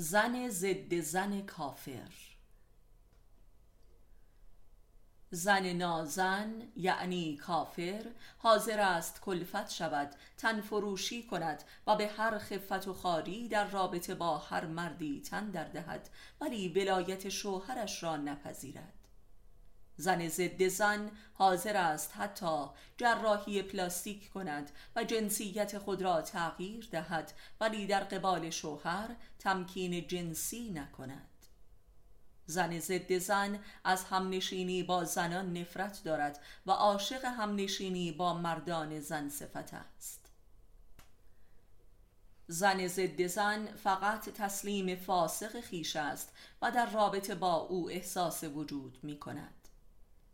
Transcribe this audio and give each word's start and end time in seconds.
زن 0.00 0.48
ضد 0.48 1.00
زن 1.00 1.40
کافر. 1.40 2.10
زن 5.30 5.72
نازن 5.72 6.62
یعنی 6.76 7.36
کافر 7.36 8.06
حاضر 8.38 8.80
است 8.80 9.20
کلفت 9.20 9.70
شود 9.70 10.14
تن 10.36 10.60
فروشی 10.60 11.22
کند 11.22 11.62
و 11.86 11.96
به 11.96 12.06
هر 12.06 12.38
خفت 12.38 12.88
و 12.88 12.94
خاری 12.94 13.48
در 13.48 13.64
رابطه 13.64 14.14
با 14.14 14.38
هر 14.38 14.66
مردی 14.66 15.20
تن 15.20 15.50
در 15.50 15.64
دهد 15.64 16.08
ولی 16.40 16.68
ولایت 16.68 17.28
شوهرش 17.28 18.02
را 18.02 18.16
نپذیرد. 18.16 18.97
زن 20.00 20.28
ضد 20.28 20.68
زن 20.68 21.10
حاضر 21.34 21.76
است 21.76 22.12
حتی 22.16 22.66
جراحی 22.96 23.62
پلاستیک 23.62 24.30
کند 24.32 24.70
و 24.96 25.04
جنسیت 25.04 25.78
خود 25.78 26.02
را 26.02 26.22
تغییر 26.22 26.88
دهد 26.90 27.32
ولی 27.60 27.86
در 27.86 28.04
قبال 28.04 28.50
شوهر 28.50 29.16
تمکین 29.38 30.06
جنسی 30.06 30.70
نکند. 30.70 31.28
زن 32.46 32.78
ضد 32.78 33.18
زن 33.18 33.58
از 33.84 34.04
همنشینی 34.04 34.82
با 34.82 35.04
زنان 35.04 35.56
نفرت 35.56 36.04
دارد 36.04 36.40
و 36.66 36.70
عاشق 36.70 37.24
همنشینی 37.24 38.12
با 38.12 38.34
مردان 38.34 39.00
زن 39.00 39.28
صفت 39.28 39.74
است. 39.74 40.30
زن 42.46 42.86
ضد 42.86 43.26
زن 43.26 43.66
فقط 43.66 44.28
تسلیم 44.28 44.96
فاسق 44.96 45.60
خیش 45.60 45.96
است 45.96 46.32
و 46.62 46.70
در 46.70 46.90
رابطه 46.90 47.34
با 47.34 47.54
او 47.54 47.90
احساس 47.90 48.44
وجود 48.44 48.98
می 49.02 49.18
کند 49.18 49.67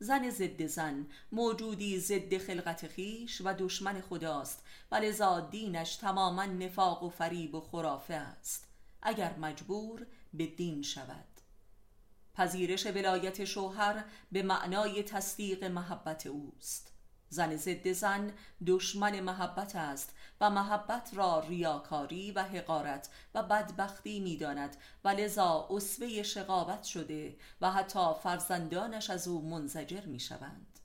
زن 0.04 0.30
ضد 0.30 0.66
زن 0.66 1.06
موجودی 1.32 2.00
ضد 2.00 2.38
خلقت 2.38 2.86
خیش 2.86 3.40
و 3.44 3.54
دشمن 3.58 4.00
خداست. 4.00 4.64
و 4.90 4.94
لذا 4.94 5.40
دینش 5.40 5.96
تماما 5.96 6.44
نفاق 6.44 7.02
و 7.02 7.10
فریب 7.10 7.54
و 7.54 7.60
خرافه 7.60 8.14
است. 8.14 8.68
اگر 9.02 9.36
مجبور 9.36 10.06
به 10.34 10.46
دین 10.46 10.82
شود. 10.82 11.40
پذیرش 12.34 12.86
ولایت 12.86 13.44
شوهر 13.44 14.04
به 14.32 14.42
معنای 14.42 15.02
تصدیق 15.02 15.64
محبت 15.64 16.26
اوست. 16.26 16.93
زن 17.34 17.56
ضد 17.56 17.92
زن 17.92 18.32
دشمن 18.66 19.20
محبت 19.20 19.76
است 19.76 20.14
و 20.40 20.50
محبت 20.50 21.10
را 21.14 21.40
ریاکاری 21.48 22.30
و 22.30 22.42
حقارت 22.42 23.08
و 23.34 23.42
بدبختی 23.42 24.20
می‌داند. 24.20 24.76
و 25.04 25.08
لذا 25.08 25.68
اسوه 25.70 26.22
شقاوت 26.22 26.82
شده 26.82 27.36
و 27.60 27.70
حتی 27.72 28.12
فرزندانش 28.22 29.10
از 29.10 29.28
او 29.28 29.48
منزجر 29.50 30.06
می 30.06 30.20
شوند 30.20 30.78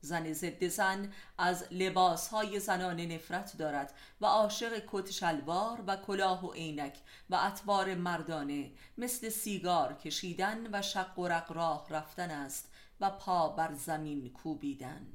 زن 0.00 0.32
ضد 0.32 0.66
زن 0.66 1.12
از 1.38 1.64
لباسهای 1.70 2.60
زنانه 2.60 3.06
نفرت 3.06 3.56
دارد 3.56 3.94
و 4.20 4.26
عاشق 4.26 4.82
کت 4.92 5.10
شلوار 5.10 5.84
و 5.86 5.96
کلاه 5.96 6.46
و 6.46 6.52
عینک 6.52 6.98
و 7.30 7.34
اطوار 7.34 7.94
مردانه 7.94 8.70
مثل 8.98 9.28
سیگار 9.28 9.94
کشیدن 9.94 10.66
و 10.72 10.82
شق 10.82 11.18
و 11.18 11.28
راه 11.28 11.86
رفتن 11.90 12.30
است 12.30 12.72
و 13.00 13.10
پا 13.10 13.48
بر 13.48 13.74
زمین 13.74 14.32
کوبیدن. 14.32 15.06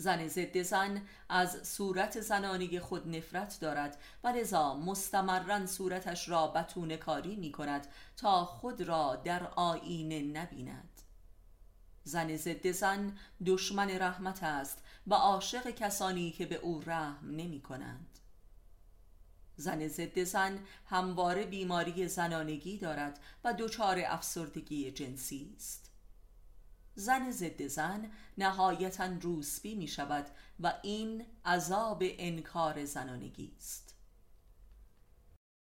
زن 0.00 0.28
ضد 0.28 0.62
زن 0.62 1.02
از 1.28 1.68
صورت 1.68 2.20
زنانی 2.20 2.80
خود 2.80 3.08
نفرت 3.16 3.58
دارد 3.60 3.98
و 4.24 4.28
لذا 4.28 4.74
مستمرا 4.74 5.66
صورتش 5.66 6.28
را 6.28 6.46
بتونه 6.46 6.96
کاری 6.96 7.36
می 7.36 7.52
کند 7.52 7.86
تا 8.16 8.44
خود 8.44 8.82
را 8.82 9.16
در 9.16 9.46
آینه 9.46 10.20
نبیند. 10.22 11.02
زن 12.04 12.36
ضد 12.36 12.70
زن 12.70 13.18
دشمن 13.46 13.90
رحمت 13.90 14.42
است 14.42 14.78
و 15.06 15.14
عاشق 15.14 15.70
کسانی 15.70 16.30
که 16.30 16.46
به 16.46 16.56
او 16.56 16.82
رحم 16.86 17.30
نمی 17.30 17.60
کنند. 17.60 18.18
زن 19.56 19.88
ضد 19.88 20.22
زن 20.22 20.58
همواره 20.86 21.46
بیماری 21.46 22.08
زنانگی 22.08 22.78
دارد 22.78 23.18
و 23.44 23.54
دچار 23.58 24.02
افسردگی 24.06 24.90
جنسی 24.90 25.54
است. 25.56 25.89
زن 27.00 27.30
ضد 27.30 27.66
زن 27.66 28.10
نهایتا 28.38 29.06
روسبی 29.06 29.74
می 29.74 29.88
شود 29.88 30.26
و 30.60 30.74
این 30.82 31.26
عذاب 31.44 32.02
انکار 32.02 32.84
زنانگی 32.84 33.52
است. 33.56 33.94